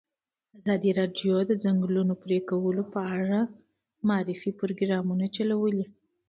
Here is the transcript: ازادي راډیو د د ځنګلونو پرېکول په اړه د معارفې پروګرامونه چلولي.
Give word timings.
ازادي 0.59 0.91
راډیو 0.99 1.33
د 1.45 1.47
د 1.49 1.51
ځنګلونو 1.63 2.13
پرېکول 2.23 2.77
په 2.93 3.01
اړه 3.19 3.39
د 3.45 3.51
معارفې 4.07 4.51
پروګرامونه 4.59 5.25
چلولي. 5.35 5.85